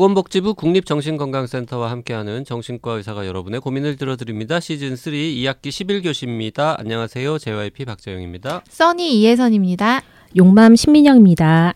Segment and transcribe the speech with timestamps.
[0.00, 4.58] 보건복지부 국립정신건강센터와 함께하는 정신과 의사가 여러분의 고민을 들어드립니다.
[4.58, 6.80] 시즌 3 2학기 11교시입니다.
[6.80, 7.36] 안녕하세요.
[7.36, 8.64] JYP 박재영입니다.
[8.66, 10.00] 써니 이혜선입니다.
[10.38, 11.74] 용맘 신민영입니다.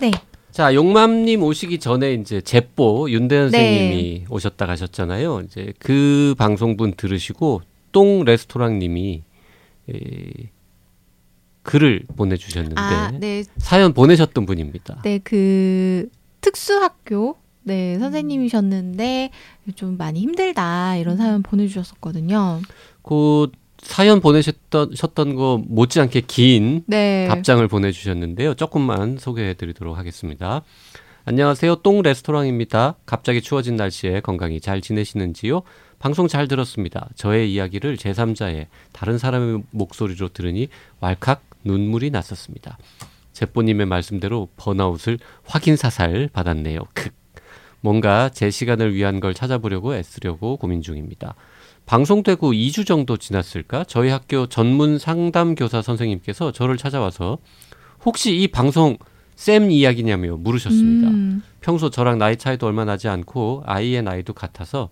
[0.00, 0.12] 네.
[0.52, 5.40] 자, 용맘님 오시기 전에 이제 제뽀 윤대현 선생님이 오셨다 가셨잖아요.
[5.40, 9.22] 이제 그 방송분 들으시고 똥 레스토랑님이
[9.90, 9.94] 에,
[11.64, 13.42] 글을 보내주셨는데 아, 네.
[13.58, 15.02] 사연 보내셨던 분입니다.
[15.02, 16.08] 네, 그
[16.42, 19.30] 특수학교 네, 선생님이셨는데
[19.76, 22.60] 좀 많이 힘들다 이런 사연 보내주셨었거든요.
[23.02, 27.26] 그 사연 보내셨던 셨던 거 못지않게 긴 네.
[27.28, 28.54] 답장을 보내주셨는데요.
[28.54, 30.62] 조금만 소개해드리도록 하겠습니다.
[31.24, 31.76] 안녕하세요.
[31.76, 32.96] 똥 레스토랑입니다.
[33.06, 35.62] 갑자기 추워진 날씨에 건강히 잘 지내시는지요?
[36.00, 37.08] 방송 잘 들었습니다.
[37.14, 40.68] 저의 이야기를 제3자의 다른 사람의 목소리로 들으니
[41.00, 42.76] 왈칵 눈물이 났었습니다.
[43.32, 46.80] 제뽀님의 말씀대로 번아웃을 확인 사살 받았네요.
[46.94, 47.14] 극.
[47.80, 51.34] 뭔가 제 시간을 위한 걸 찾아보려고 애쓰려고 고민 중입니다.
[51.84, 53.84] 방송되고 2주 정도 지났을까?
[53.84, 57.38] 저희 학교 전문 상담 교사 선생님께서 저를 찾아와서
[58.04, 58.96] 혹시 이 방송
[59.34, 61.08] 쌤 이야기냐며 물으셨습니다.
[61.08, 64.90] 음, 평소 저랑 나이 차이도 얼마 나지 않고 아이의 나이도 같아서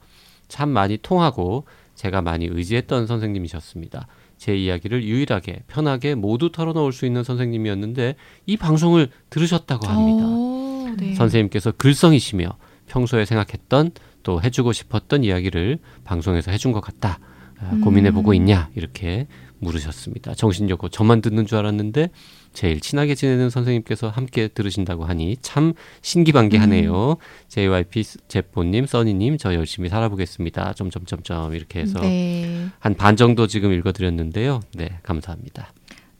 [0.48, 4.08] 참 많이 통하고 제가 많이 의지했던 선생님이셨습니다.
[4.40, 8.14] 제 이야기를 유일하게 편하게 모두 털어놓을 수 있는 선생님이었는데
[8.46, 10.26] 이 방송을 들으셨다고 합니다.
[10.26, 11.14] 오, 네.
[11.14, 13.90] 선생님께서 글썽이시며 평소에 생각했던
[14.22, 17.18] 또 해주고 싶었던 이야기를 방송에서 해준 것 같다.
[17.60, 17.82] 아, 음.
[17.82, 19.26] 고민해보고 있냐 이렇게
[19.60, 20.34] 물으셨습니다.
[20.34, 22.10] 정신력고 저만 듣는 줄 알았는데
[22.52, 27.16] 제일 친하게 지내는 선생님께서 함께 들으신다고 하니 참 신기반기하네요.
[27.48, 30.72] JYP 제뽀님, 써니님 저 열심히 살아보겠습니다.
[30.74, 32.66] 점점점점 이렇게 해서 네.
[32.78, 34.60] 한반 정도 지금 읽어드렸는데요.
[34.74, 35.72] 네 감사합니다.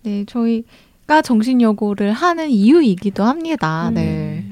[0.02, 3.90] 네, 저희가 정신여고를 하는 이유이기도 합니다.
[3.90, 4.49] 네.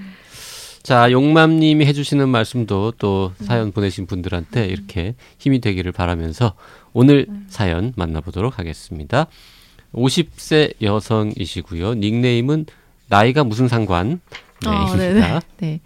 [0.82, 6.54] 자, 용맘님이 해주시는 말씀도 또 사연 보내신 분들한테 이렇게 힘이 되기를 바라면서
[6.92, 9.26] 오늘 사연 만나보도록 하겠습니다.
[9.94, 11.94] 50세 여성이시고요.
[11.94, 12.66] 닉네임은
[13.08, 14.20] 나이가 무슨 상관?
[14.62, 15.40] 네, 어.
[15.58, 15.80] 네.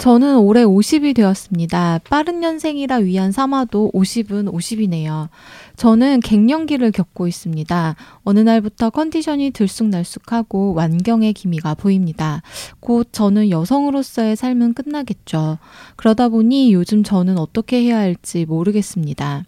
[0.00, 2.00] 저는 올해 50이 되었습니다.
[2.08, 5.28] 빠른 년생이라 위안 삼아도 50은 50이네요.
[5.76, 7.96] 저는 갱년기를 겪고 있습니다.
[8.24, 12.40] 어느 날부터 컨디션이 들쑥날쑥하고 완경의 기미가 보입니다.
[12.80, 15.58] 곧 저는 여성으로서의 삶은 끝나겠죠.
[15.96, 19.44] 그러다 보니 요즘 저는 어떻게 해야 할지 모르겠습니다.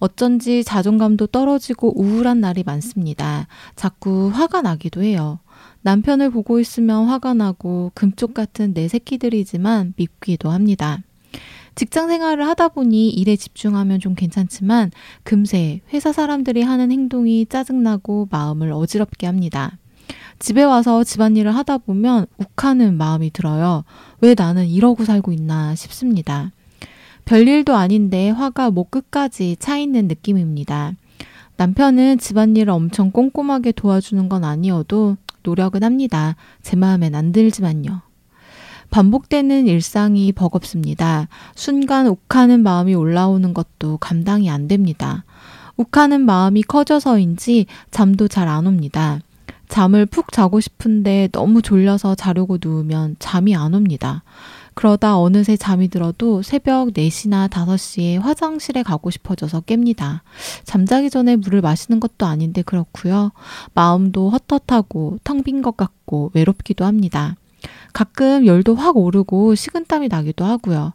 [0.00, 3.46] 어쩐지 자존감도 떨어지고 우울한 날이 많습니다.
[3.76, 5.38] 자꾸 화가 나기도 해요.
[5.82, 11.02] 남편을 보고 있으면 화가 나고 금쪽 같은 내 새끼들이지만 밉기도 합니다.
[11.74, 14.90] 직장 생활을 하다 보니 일에 집중하면 좀 괜찮지만
[15.22, 19.78] 금세 회사 사람들이 하는 행동이 짜증나고 마음을 어지럽게 합니다.
[20.38, 23.84] 집에 와서 집안일을 하다 보면 욱하는 마음이 들어요.
[24.20, 26.52] 왜 나는 이러고 살고 있나 싶습니다.
[27.24, 30.94] 별일도 아닌데 화가 목 끝까지 차 있는 느낌입니다.
[31.56, 36.36] 남편은 집안일을 엄청 꼼꼼하게 도와주는 건 아니어도 노력은 합니다.
[36.62, 38.00] 제 마음엔 안 들지만요.
[38.90, 41.28] 반복되는 일상이 버겁습니다.
[41.54, 45.24] 순간 욱하는 마음이 올라오는 것도 감당이 안 됩니다.
[45.76, 49.20] 욱하는 마음이 커져서인지 잠도 잘 안 옵니다.
[49.68, 54.24] 잠을 푹 자고 싶은데 너무 졸려서 자려고 누우면 잠이 안 옵니다.
[54.74, 60.20] 그러다 어느새 잠이 들어도 새벽 4시나 5시에 화장실에 가고 싶어져서 깹니다.
[60.64, 63.32] 잠자기 전에 물을 마시는 것도 아닌데 그렇고요.
[63.74, 67.36] 마음도 헛헛하고 텅 빈 것 같고 외롭기도 합니다.
[67.92, 70.92] 가끔 열도 확 오르고 식은땀이 나기도 하고요.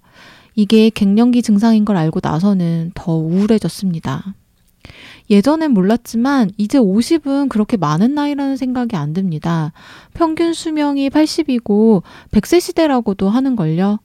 [0.56, 4.34] 이게 갱년기 증상인 걸 알고 나서는 더 우울해졌습니다.
[5.30, 9.74] 예전엔 몰랐지만 이제 50은 그렇게 많은 나이라는 생각이 안 듭니다.
[10.14, 14.00] 평균 수명이 80이고 100세 시대라고도 하는걸요.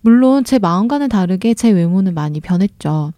[0.00, 3.12] 물론 제 마음과는 다르게 제 외모는 많이 변했죠.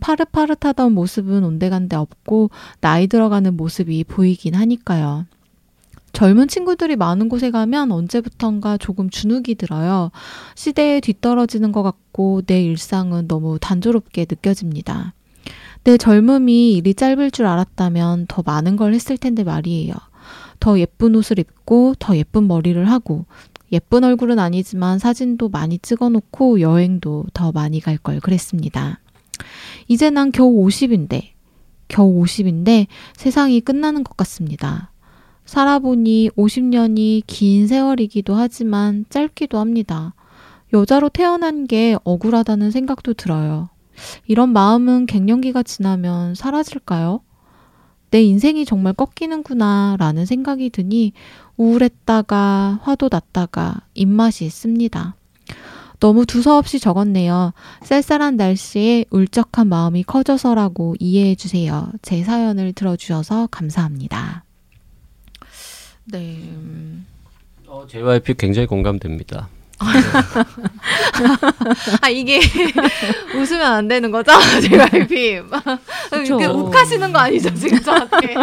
[0.00, 2.50] 파릇파릇하던 모습은 온데간데 없고
[2.80, 5.26] 나이 들어가는 모습이 보이긴 하니까요.
[6.12, 10.10] 젊은 친구들이 많은 곳에 가면 언제부턴가 조금 주눅이 들어요.
[10.54, 15.12] 시대에 뒤떨어지는 것 같고 내 일상은 너무 단조롭게 느껴집니다.
[15.84, 19.94] 내 젊음이 일이 짧을 줄 알았다면 더 많은 걸 했을 텐데 말이에요.
[20.60, 23.24] 더 예쁜 옷을 입고 더 예쁜 머리를 하고
[23.72, 29.00] 예쁜 얼굴은 아니지만 사진도 많이 찍어 놓고 여행도 더 많이 갈 걸 그랬습니다.
[29.88, 31.30] 이제 난 겨우 50인데,
[31.86, 32.86] 겨우 50인데
[33.16, 34.90] 세상이 끝나는 것 같습니다.
[35.44, 40.14] 살아보니 50년이 긴 세월이기도 하지만 짧기도 합니다.
[40.74, 43.70] 여자로 태어난 게 억울하다는 생각도 들어요.
[44.26, 47.20] 이런 마음은 갱년기가 지나면 사라질까요?
[48.10, 51.12] 내 인생이 정말 꺾이는구나 라는 생각이 드니
[51.56, 55.14] 우울했다가 화도 났다가 입맛이 있습니다.
[56.00, 57.52] 너무 두서없이 적었네요.
[57.82, 61.90] 쌀쌀한 날씨에 울적한 마음이 커져서라고 이해해 주세요.
[62.02, 64.44] 제 사연을 들어주셔서 감사합니다.
[66.04, 66.56] 네.
[67.66, 69.48] 어, JYP 굉장히 공감됩니다.
[72.00, 72.40] 아 이게
[73.36, 74.32] 웃으면 안 되는 거죠?
[74.60, 75.40] JYP.
[76.48, 78.34] 욱하시는 거 아니죠 지금 저한테?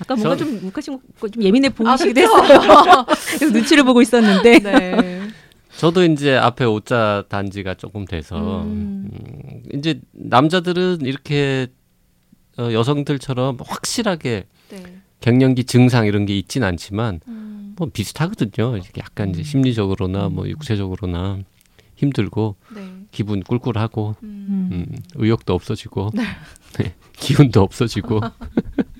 [0.00, 2.44] 아까 뭔가 전- 좀 욱하신 거좀 예민해 아 보이시기도 그쵸?
[2.54, 3.06] 했어요.
[3.52, 4.58] 눈치를 보고 있었는데.
[4.60, 5.28] 네.
[5.76, 9.08] 저도 이제 앞에 오자 단지가 조금 돼서 음.
[9.12, 11.68] 음, 이제 남자들은 이렇게
[12.58, 14.82] 어, 여성들처럼 확실하게 네.
[15.20, 18.76] 갱년기 증상 이런 게 있진 않지만 음, 뭐 비슷하거든요.
[18.76, 21.38] 이렇게 약간 이제 심리적으로나 뭐 육체적으로나
[21.94, 22.82] 힘들고 네.
[23.10, 24.68] 기분 꿀꿀하고 음.
[24.72, 26.10] 음, 의욕도 없어지고
[26.78, 28.20] 네, 기운도 없어지고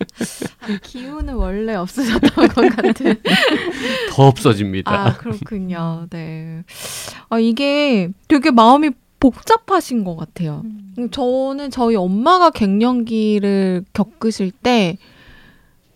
[0.82, 3.14] 기운은 원래 없으셨던 것 같은.
[4.10, 4.92] 더 없어집니다.
[4.92, 6.06] 아 그렇군요.
[6.10, 6.64] 네.
[7.28, 8.90] 아 이게 되게 마음이
[9.20, 10.62] 복잡하신 것 같아요.
[10.64, 14.96] 음, 저는 저희 엄마가 갱년기를 겪으실 때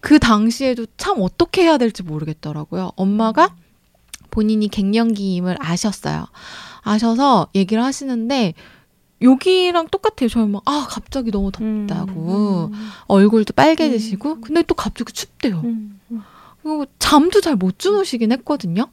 [0.02, 2.90] 그 당시에도 참 어떻게 해야 될지 모르겠더라고요.
[2.96, 3.54] 엄마가
[4.31, 6.26] 본인이 갱년기임을 아셨어요.
[6.82, 8.54] 아셔서 얘기를 하시는데
[9.22, 10.28] 여기랑 똑같아요.
[10.28, 12.72] 저희 막, 아, 갑자기 너무 덥다고.
[13.06, 14.40] 얼굴도 빨개지시고.
[14.40, 15.60] 근데 또 갑자기 춥대요.
[15.64, 16.00] 음.
[16.62, 18.88] 그리고 잠도 잘 못 주무시긴 했거든요.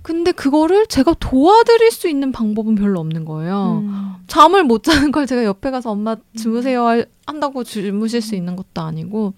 [0.00, 3.82] 근데 그거를 제가 도와드릴 수 있는 방법은 별로 없는 거예요.
[3.84, 4.14] 음.
[4.26, 8.80] 잠을 못 자는 걸 제가 옆에 가서 엄마 주무세요 할- 한다고 주무실 수 있는 것도
[8.80, 9.34] 아니고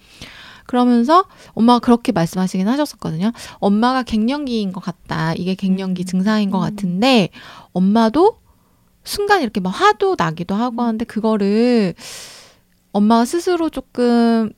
[0.71, 1.25] 그러면서
[1.55, 3.33] 엄마가 그렇게 말씀하시긴 하셨었거든요.
[3.55, 5.35] 엄마가 갱년기인 것 같다.
[5.35, 6.07] 이게 갱년기 음.
[6.07, 6.63] 증상인 것 음.
[6.63, 7.31] 같은데
[7.73, 8.39] 엄마도
[9.03, 11.95] 순간 이렇게 막 화도 나기도 하고 하는데 그거를
[12.93, 14.53] 엄마가 스스로 조금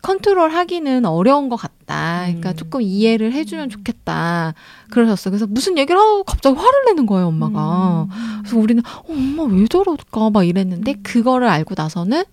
[0.00, 2.22] 컨트롤 하기는 어려운 것 같다.
[2.24, 2.56] 그러니까 음.
[2.56, 4.54] 조금 이해를 해주면 좋겠다.
[4.90, 5.32] 그러셨어요.
[5.32, 8.04] 그래서 무슨 얘기를 하고 갑자기 화를 내는 거예요, 엄마가.
[8.04, 8.38] 음.
[8.40, 12.24] 그래서 우리는 어, 엄마 왜 저럴까 막 이랬는데 그거를 알고 나서는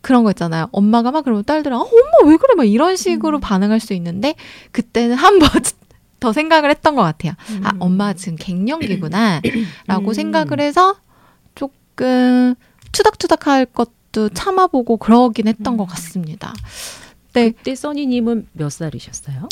[0.00, 0.68] 그런 거 있잖아요.
[0.72, 3.40] 엄마가 막 그러면 딸들은 어, 엄마 왜 그래 막 이런 식으로 음.
[3.40, 4.34] 반응할 수 있는데
[4.72, 5.48] 그때는 한 번
[6.20, 7.32] 더 생각을 했던 것 같아요.
[7.62, 7.76] 아 음.
[7.80, 9.40] 엄마 지금 갱년기구나라고
[10.08, 10.12] 음.
[10.12, 10.96] 생각을 해서
[11.54, 12.54] 조금
[12.92, 15.76] 투닥투닥할 것도 참아보고 그러긴 했던 음.
[15.78, 16.52] 것 같습니다.
[17.32, 19.48] 네, 그때 써니님은 몇 살이셨어요?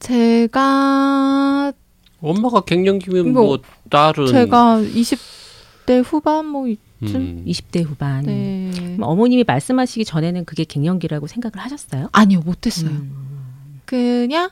[0.00, 1.72] 제가
[2.20, 3.58] 엄마가 갱년기면 뭐, 뭐
[3.90, 6.66] 딸은 제가 20대 후반 뭐
[7.02, 8.22] 음, 20대 후반.
[8.24, 8.96] 네.
[9.00, 12.08] 어머님이 말씀하시기 전에는 그게 갱년기라고 생각을 하셨어요?
[12.12, 12.90] 아니요 못했어요.
[12.90, 13.80] 음.
[13.84, 14.50] 그냥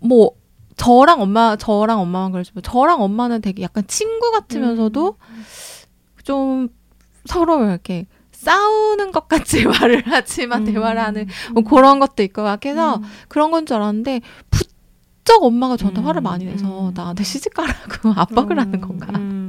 [0.00, 0.32] 뭐
[0.76, 5.16] 저랑 엄마 저랑 엄마만 그러지만 저랑 엄마는 되게 약간 친구 같으면서도
[6.24, 6.68] 좀
[7.26, 13.00] 서로 이렇게 싸우는 것 같이 말을 하지만 대화를 하는 뭐 그런 것도 있고 막 해서
[13.28, 14.20] 그런 건 줄 알았는데
[14.50, 16.06] 부쩍 엄마가 저한테 음.
[16.06, 16.92] 화를 많이 내서 음.
[16.94, 19.43] 나한테 시집 가라고 압박을 하는 건가 음.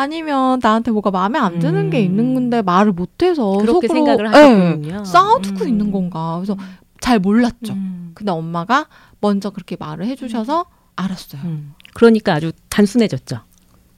[0.00, 2.04] 아니면 나한테 뭐가 마음에 안 드는 게 음.
[2.04, 5.04] 있는 건데 말을 못해서 그렇게 속으로 생각을 예, 하셨군요.
[5.04, 5.68] 쌓아두고 음.
[5.68, 6.56] 있는 건가 그래서
[7.00, 8.12] 잘 몰랐죠 음.
[8.14, 8.86] 근데 엄마가
[9.20, 10.66] 먼저 그렇게 말을 해주셔서
[10.96, 11.42] 알았어요.
[11.44, 11.74] 음.
[11.94, 13.40] 그러니까 아주 단순해졌죠.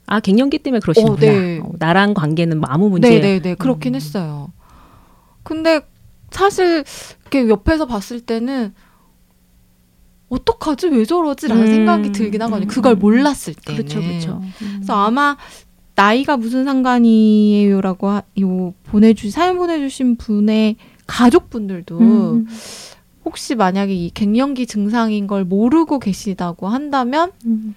[0.05, 1.31] 아 갱년기 때문에 그러시는구나.
[1.31, 1.59] 어, 네.
[1.59, 3.09] 어, 나랑 관계는 뭐 아무 문제.
[3.09, 3.95] 네네네 그렇긴 음.
[3.95, 4.51] 했어요.
[5.43, 5.81] 근데
[6.31, 6.83] 사실
[7.21, 8.73] 이렇게 옆에서 봤을 때는
[10.29, 11.67] 어떡하지 왜 저러지라는 음.
[11.67, 12.67] 생각이 들긴 하거든요.
[12.67, 12.99] 그걸 음.
[12.99, 13.85] 몰랐을 때는.
[13.85, 14.41] 그렇죠, 그렇죠.
[14.57, 15.37] 그래서 아마
[15.95, 22.47] 나이가 무슨 상관이에요라고 하- 요 보내주 사연 보내주신 분의 가족분들도 음.
[23.25, 27.73] 혹시 만약에 이 갱년기 증상인 걸 모르고 계시다고 한다면 음.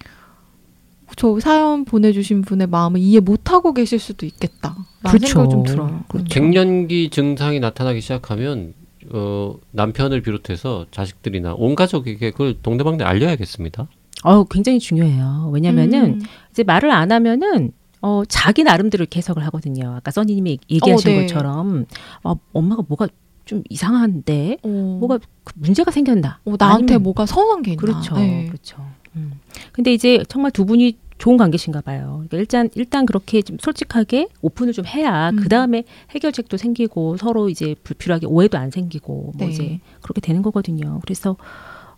[1.15, 5.27] 저 사연 보내주신 분의 마음을 이해 못하고 계실 수도 있겠다 라는 그렇죠.
[5.27, 6.03] 생각이 좀 들어요.
[6.09, 6.27] 그렇죠.
[6.29, 8.73] 갱년기 증상이 나타나기 시작하면
[9.11, 13.87] 어, 남편을 비롯해서 자식들이나 온 가족에게 그걸 동네방네 알려야겠습니다.
[14.25, 15.49] 어, 굉장히 중요해요.
[15.53, 16.21] 왜냐면은 음.
[16.51, 17.71] 이제 말을 안 하면은
[18.07, 19.95] 어, 자기 나름대로 개석을 하거든요.
[19.97, 21.21] 아까 써니님이 얘기하신 어, 네.
[21.27, 21.85] 것처럼
[22.23, 23.07] 어, 엄마가 뭐가
[23.43, 26.39] 좀 이상한데 어, 뭐가 그 문제가 생겼나?
[26.45, 27.81] 어, 나한테 아니면- 뭐가 서운한 게 있나?
[27.81, 28.45] 그렇죠, 네.
[28.47, 28.77] 그렇죠.
[29.17, 29.33] 음.
[29.73, 32.23] 근데 이제 정말 두 분이 좋은 관계신가 봐요.
[32.29, 35.37] 그러니까 일단 일단 그렇게 좀 솔직하게 오픈을 좀 해야 음.
[35.37, 39.47] 그 다음에 해결책도 생기고 서로 이제 불필요하게 오해도 안 생기고 뭐 네.
[39.51, 40.99] 이제 그렇게 되는 거거든요.
[41.01, 41.35] 그래서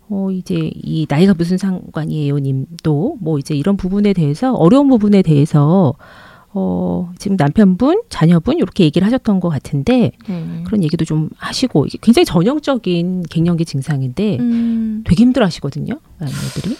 [0.10, 5.94] 어 이제 이 나이가 무슨 상관이에요 님도 뭐 이제 이런 부분에 대해서 어려운 부분에 대해서
[6.51, 10.63] 어 지금 남편분, 자녀분 이렇게 얘기를 하셨던 것 같은데 네.
[10.66, 15.04] 그런 얘기도 좀 하시고 이게 굉장히 전형적인 갱년기 증상인데 음.
[15.06, 16.75] 되게 힘들어하시거든요, 아이들이.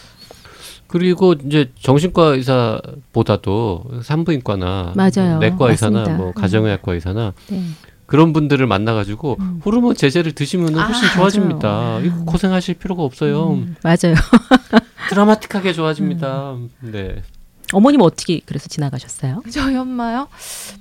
[0.88, 5.38] 그리고 이제 정신과 의사보다도 산부인과나 맞아요.
[5.38, 6.17] 내과 의사나 맞습니다.
[6.17, 7.62] 뭐 가정의학과 의사나 네.
[8.09, 9.61] 그런 분들을 만나가지고 음.
[9.63, 11.99] 호르몬 제제를 드시면 훨씬 아, 좋아집니다.
[11.99, 13.51] 이거 고생하실 필요가 없어요.
[13.51, 14.15] 음, 맞아요.
[15.09, 16.55] 드라마틱하게 좋아집니다.
[16.79, 17.21] 네.
[17.73, 19.43] 어머님 어떻게 그래서 지나가셨어요?
[19.51, 20.27] 저희 엄마요?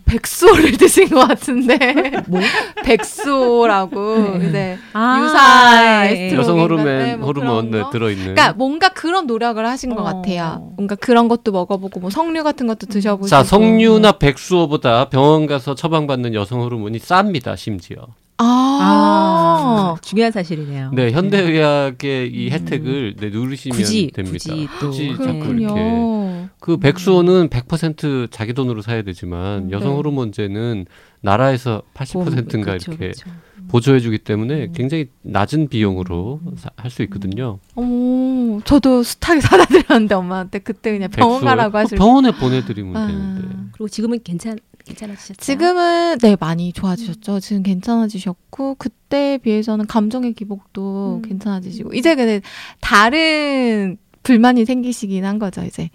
[0.07, 1.76] 백수를 드신 것 같은데.
[2.28, 2.40] 뭐?
[2.85, 4.49] 백수라고 네.
[4.49, 6.11] 이제 아, 유사 예.
[6.26, 7.90] 에스트로겐 여성 호르몬 같은 뭐 호르몬 거.
[7.90, 8.35] 들어있는.
[8.35, 10.04] 그러니까 뭔가 그런 노력을 하신 것 어.
[10.04, 10.73] 같아요.
[10.76, 13.28] 뭔가 그런 것도 먹어보고 뭐 석류 같은 것도 드셔보시고.
[13.28, 17.99] 자 석류나 백수어보다 병원 가서 처방받는 여성 호르몬이 쌉니다 심지어.
[18.40, 18.78] 아.
[18.80, 20.90] 아, 중요한 사실이네요.
[20.95, 22.52] 네 현대의학의 이 음.
[22.52, 24.33] 혜택을 네, 누르시면 굳이 됩니다.
[24.33, 25.16] 굳이 또 굳이 네.
[25.16, 26.27] 자꾸 이렇게 그렇군요.
[26.61, 29.97] 그 백수호는 100% 자기 돈으로 사야 되지만 음, 여성 네.
[29.97, 30.87] 호르몬제는
[31.21, 33.31] 나라에서 보- 80%인가 그렇죠, 이렇게 그렇죠.
[33.69, 34.73] 보조해주기 때문에 음.
[34.73, 36.41] 굉장히 낮은 비용으로
[36.77, 37.59] 할 수 있거든요.
[37.75, 41.99] 어머, 저도 숱하게 사다 드렸는데 엄마한테 그때 그냥 병원 가라고 하실.
[41.99, 43.07] 병원에 보내드리면 아.
[43.07, 43.49] 되는데.
[43.73, 45.37] 그리고 지금은 괜찮 괜찮아지셨어요?
[45.38, 47.41] 지금은 네 많이 좋아지셨죠.
[47.41, 51.29] 지금 괜찮아지셨고 그때에 비해서는 감정의 기복도 음.
[51.29, 52.41] 괜찮아지시고 이제 근데
[52.81, 55.62] 다른 불만이 생기시긴 한 거죠.
[55.62, 55.91] 이제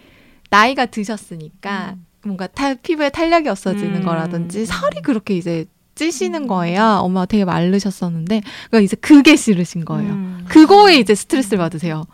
[0.54, 4.04] 나이가 드셨으니까 뭔가 탈, 피부에 탄력이 없어지는 음.
[4.04, 7.00] 거라든지 살이 그렇게 이제 찌시는 거예요.
[7.02, 10.14] 엄마가 되게 마르셨었는데 그러니까 이제 그게 싫으신 거예요.
[10.14, 10.46] 음.
[10.48, 12.06] 그거에 이제 스트레스를 받으세요.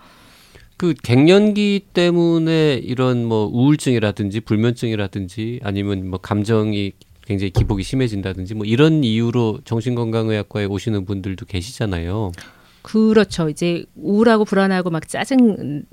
[0.77, 6.93] 그 갱년기 때문에 이런 뭐 우울증이라든지 불면증이라든지 아니면 뭐 감정이
[7.25, 12.31] 굉장히 기복이 심해진다든지 뭐 이런 이유로 정신건강의학과에 오시는 분들도 계시잖아요.
[12.84, 13.50] 그렇죠.
[13.50, 15.84] 이제 우울하고 불안하고 막 짜증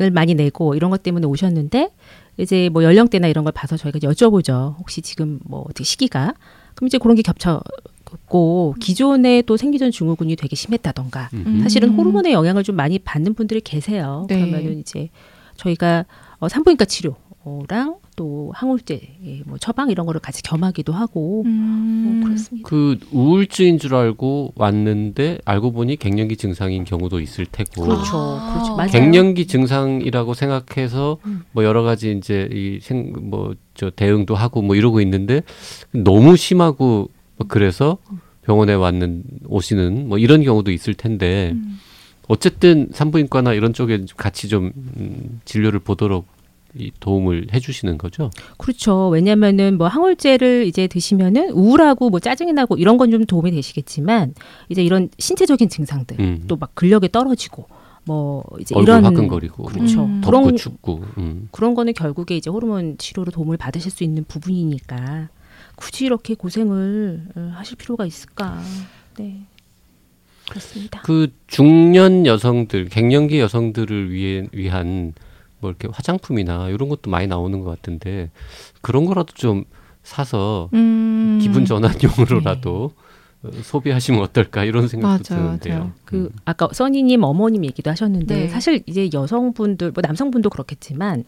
[0.00, 1.90] 을 많이 내고 이런 것 때문에 오셨는데
[2.38, 4.76] 이제 뭐 연령대나 이런 걸 봐서 저희가 여쭤보죠.
[4.80, 6.34] 혹시 지금 뭐 어떻게 시기가
[6.74, 11.60] 그럼 이제 그런 게 겹쳤고 기존에 또 생기전 증후군이 되게 심했다던가 음.
[11.62, 11.96] 사실은 음.
[11.96, 14.26] 호르몬의 영향을 좀 많이 받는 분들이 계세요.
[14.28, 14.40] 네.
[14.40, 15.10] 그러면은 이제
[15.56, 16.06] 저희가
[16.38, 17.14] 어, 산부인과 치료
[17.68, 22.20] 랑 또 항우울제 예, 뭐 처방 이런 거를 같이 겸하기도 하고 음.
[22.20, 22.68] 뭐 그렇습니다.
[22.68, 27.82] 그 우울증인 줄 알고 왔는데 알고 보니 갱년기 증상인 경우도 있을 테고.
[27.82, 28.16] 그렇죠.
[28.40, 28.52] 아.
[28.54, 28.76] 그렇죠.
[28.76, 28.90] 맞아요.
[28.90, 31.44] 갱년기 증상이라고 생각해서 음.
[31.52, 35.42] 뭐 여러 가지 이제 이생뭐 저 대응도 하고 뭐 이러고 있는데
[35.92, 37.98] 너무 심하고 뭐 그래서
[38.42, 41.78] 병원에 왔는 오시는 뭐 이런 경우도 있을 텐데 음.
[42.28, 46.26] 어쨌든 산부인과나 이런 쪽에 같이 좀 음, 진료를 보도록
[46.76, 48.30] 이 도움을 해주시는 거죠.
[48.58, 49.08] 그렇죠.
[49.08, 54.34] 왜냐면은 뭐 항울제를 이제 드시면은 우울하고 뭐 짜증이 나고 이런 건 좀 도움이 되시겠지만
[54.70, 56.44] 이제 이런 신체적인 증상들 음.
[56.48, 57.66] 또막 근력이 떨어지고
[58.04, 60.04] 뭐 이제 얼굴 이런 화끈거리고 그렇죠.
[60.04, 60.20] 음.
[60.24, 61.04] 그런 덥고 춥고.
[61.18, 61.48] 음.
[61.52, 65.28] 그런 거는 결국에 이제 호르몬 치료로 도움을 받으실 수 있는 부분이니까
[65.76, 68.60] 굳이 이렇게 고생을 어, 하실 필요가 있을까?
[69.16, 69.42] 네.
[70.48, 71.00] 그렇습니다.
[71.02, 75.12] 그 중년 여성들, 갱년기 여성들을 위해 위한
[75.60, 78.30] 뭐 이렇게 화장품이나 이런 것도 많이 나오는 것 같은데
[78.82, 79.64] 그런 거라도 좀
[80.02, 81.38] 사서 음.
[81.40, 82.92] 기분 전환용으로라도
[83.42, 85.78] 어, 소비하시면 어떨까 이런 생각도 맞아요, 드는데요.
[85.78, 85.92] 맞아요.
[86.04, 88.48] 그 아까 써니님 어머님 얘기도 하셨는데 네.
[88.48, 91.24] 사실 이제 여성분들 뭐 남성분도 그렇겠지만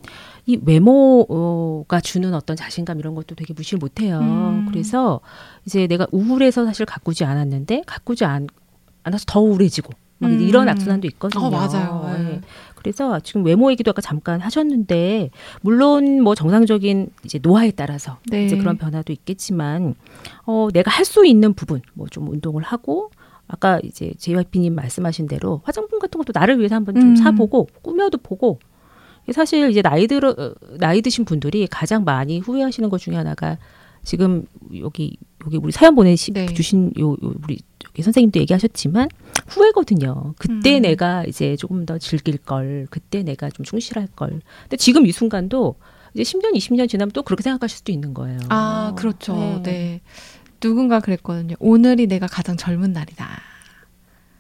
[0.47, 4.19] 이 외모가 주는 어떤 자신감 이런 것도 되게 무시를 못해요.
[4.21, 4.67] 음.
[4.71, 5.21] 그래서
[5.67, 8.47] 이제 내가 우울해서 사실 가꾸지 않았는데 가꾸지 않,
[9.03, 10.41] 않아서 더 우울해지고 막 음.
[10.41, 11.45] 이런 악순환도 있거든요.
[11.45, 12.17] 어, 맞아요.
[12.19, 12.41] 네.
[12.87, 12.91] 예.
[12.91, 18.45] 그래서 지금 외모 얘기도 아까 잠깐 하셨는데 물론 뭐 정상적인 이제 노화에 따라서 네.
[18.47, 19.95] 이제 그런 변화도 있겠지만
[20.45, 23.11] 어 내가 할 수 있는 부분 뭐 좀 운동을 하고
[23.49, 27.17] 아까 이제 JYP님 말씀하신 대로 화장품 같은 것도 나를 위해서 한번 좀 음.
[27.17, 28.59] 사보고 꾸며도 보고
[29.33, 33.59] 사실 이제 나이 들어 어, 나이 드신 분들이 가장 많이 후회하시는 것 중에 하나가
[34.05, 34.47] 지금
[34.81, 36.47] 여기 여기 우리 사연 보내시 네.
[36.47, 39.09] 주신 요, 요 우리 저기 선생님도 얘기하셨지만
[39.47, 40.35] 후회거든요.
[40.39, 40.83] 그때 음.
[40.83, 44.41] 내가 이제 조금 더 즐길 걸, 그때 내가 좀 충실할 걸.
[44.63, 45.77] 근데 지금 이 순간도
[46.15, 48.39] 이제 10년, 20년 지나면 또 그렇게 생각하실 수도 있는 거예요.
[48.49, 49.61] 아, 그렇죠.
[49.63, 50.01] 네.
[50.61, 51.55] 누군가 그랬거든요.
[51.59, 53.29] 오늘이 내가 가장 젊은 날이다.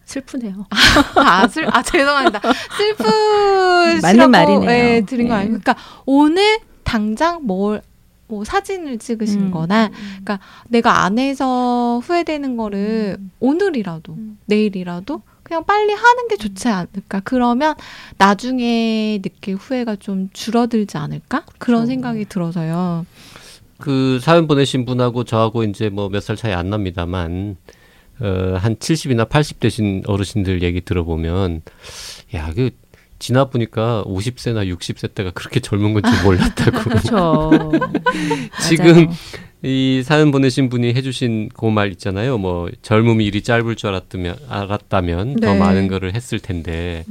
[0.07, 0.67] 슬프네요.
[1.17, 2.41] 아, 슬, 아 죄송합니다.
[2.79, 4.71] 슬프시라고 맞는 말이네요.
[4.71, 5.41] 예, 드린 거 네.
[5.41, 7.83] 아니고, 그러니까 오늘 당장 뭘,
[8.29, 10.37] 뭐 사진을 찍으신거나, 음.
[10.69, 13.31] 내가 안에서 후회되는 거를 음.
[13.41, 14.39] 오늘이라도, 음.
[14.47, 17.21] 내일이라도 그냥 빨리 하는 게 좋지 않을까?
[17.25, 17.75] 그러면
[18.19, 21.45] 나중에 느낄 후회가 좀 줄어들지 않을까?
[21.59, 21.87] 그런 그렇죠.
[21.87, 23.07] 생각이 들어서요.
[23.79, 27.57] 그 사연 보내신 분하고 저하고 이제 뭐 몇 살 차이 안 납니다만
[28.21, 31.63] 어, 한 70이나 80 되신 어르신들 얘기 들어보면
[32.35, 32.71] 야, 그
[33.19, 36.79] 지나 보니까 50세나 60세 때가 그렇게 젊은 건지 몰랐다고.
[36.91, 37.51] 그렇죠.
[38.69, 39.09] 지금.
[39.63, 42.39] 이 사연 보내신 분이 해주신 그 말 있잖아요.
[42.39, 45.59] 뭐 젊음이 이리 짧을 줄 알았다면 알았다면 더 네.
[45.59, 47.05] 많은 거를 했을 텐데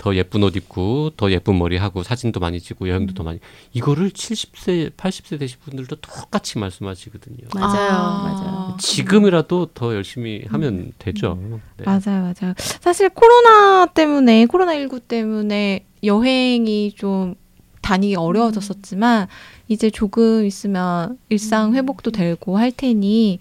[0.00, 3.38] 더 예쁜 옷 입고 더 예쁜 머리 하고 사진도 많이 찍고 여행도 더 많이
[3.74, 7.48] 이거를 70세 80세 되신 분들도 똑같이 말씀하시거든요.
[7.54, 8.22] 맞아요, 아.
[8.22, 8.76] 맞아요.
[8.80, 11.38] 지금이라도 더 열심히 하면 되죠.
[11.76, 11.84] 네.
[11.84, 12.54] 맞아요, 맞아요.
[12.80, 17.34] 사실 코로나 때문에 코로나 19 때문에 여행이 좀
[17.82, 19.28] 다니기 어려워졌었지만
[19.68, 23.38] 이제 조금 있으면 일상 회복도 되고 할 테니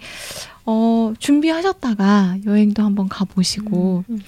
[0.65, 4.19] 어, 준비하셨다가 여행도 한번 가보시고 음.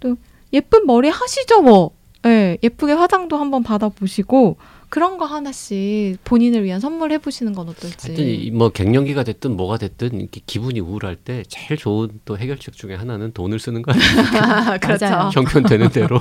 [0.00, 0.16] 또
[0.56, 1.90] 예쁜 머리 하시죠 뭐.
[2.24, 4.56] 예, 예쁘게 화장도 한번 받아보시고
[4.88, 8.08] 그런 거 하나씩 본인을 위한 선물 해 보시는 건 어떨지.
[8.08, 12.94] 하여튼 이뭐 갱년기가 됐든 뭐가 됐든 이렇게 기분이 우울할 때 제일 좋은 또 해결책 중에
[12.94, 14.78] 하나는 돈을 쓰는 거 아니에요?
[14.80, 15.06] 그렇죠.
[15.06, 15.30] 맞아요.
[15.34, 16.18] 형편되는 대로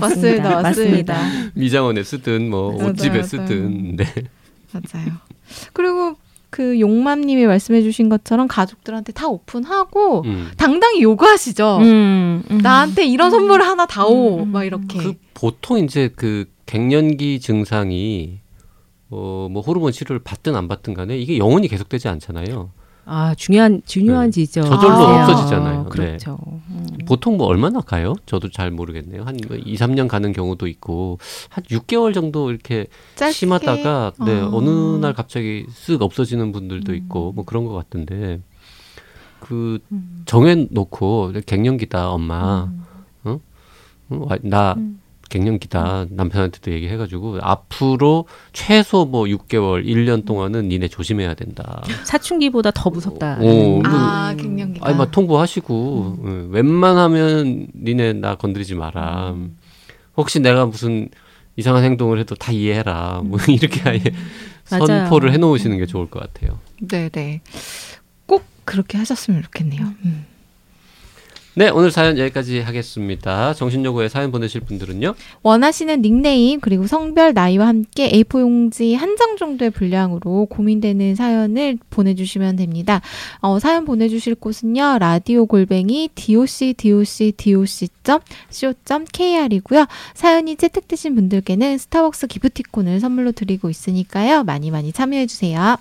[0.00, 1.20] 맞습니다, 맞습니다.
[1.54, 3.22] 미장원에 쓰든 뭐 맞아요, 옷집에 맞아요.
[3.24, 4.04] 쓰든 네.
[4.72, 5.12] 맞아요.
[5.72, 6.16] 그리고
[6.50, 10.48] 그 용맘님이 말씀해주신 것처럼 가족들한테 다 오픈하고 음.
[10.56, 11.78] 당당히 요구하시죠.
[11.82, 12.58] 음, 음.
[12.58, 14.42] 나한테 이런 선물을 하나 다오.
[14.44, 14.64] 음, 막 음.
[14.66, 14.98] 이렇게.
[14.98, 18.40] 그 보통 이제 그 갱년기 증상이
[19.10, 22.70] 어 뭐 호르몬 치료를 받든 안 받든 간에 이게 영원히 계속되지 않잖아요.
[23.08, 24.30] 아 중요한 중요한 네.
[24.32, 24.62] 지죠.
[24.62, 25.82] 저절로 아, 없어지잖아요.
[25.84, 25.88] 네.
[25.88, 26.38] 그렇죠.
[26.42, 26.86] 음.
[27.06, 28.14] 보통 뭐 얼마나 가요?
[28.26, 29.22] 저도 잘 모르겠네요.
[29.22, 33.32] 한뭐 2, 3년 가는 경우도 있고 한 6개월 정도 이렇게 짧게.
[33.32, 34.50] 심하다가 네, 아.
[34.52, 38.40] 어느 날 갑자기 쓱 없어지는 분들도 있고 뭐 그런 것 같은데
[39.38, 40.22] 그 음.
[40.26, 42.82] 정해 놓고 갱년기다 엄마 음.
[43.22, 43.40] 어?
[44.08, 45.00] 와, 나 음.
[45.28, 51.82] 갱년기다 남편한테도 얘기해가지고 앞으로 최소 뭐 6개월 1년 동안은 니네 조심해야 된다.
[52.04, 53.38] 사춘기보다 더 무섭다.
[53.40, 54.36] 오, 아, 음.
[54.36, 54.86] 갱년기가.
[54.86, 59.34] 아니 막 통보하시고 응, 웬만하면 니네 나 건드리지 마라.
[60.16, 61.08] 혹시 내가 무슨
[61.56, 63.22] 이상한 행동을 해도 다 이해해라.
[63.24, 64.02] 뭐 이렇게 아예
[64.70, 64.86] 맞아요.
[64.86, 66.58] 선포를 해놓으시는 게 좋을 것 같아요.
[66.80, 67.40] 네네.
[68.26, 69.82] 꼭 그렇게 하셨으면 좋겠네요.
[70.04, 70.26] 음.
[71.58, 73.54] 네 오늘 사연 여기까지 하겠습니다.
[73.54, 75.14] 정신요구에 사연 보내실 분들은요.
[75.42, 82.56] 원하시는 닉네임 그리고 성별 나이와 함께 A4 용지 한 장 정도의 분량으로 고민되는 사연을 보내주시면
[82.56, 83.00] 됩니다.
[83.40, 88.74] 어, 사연 보내주실 곳은요 라디오 골뱅이 doc doc doc co
[89.10, 89.86] kr이고요.
[90.12, 95.78] 사연이 채택되신 분들께는 스타벅스 기프티콘을 선물로 드리고 있으니까요 많이 많이 참여해 주세요.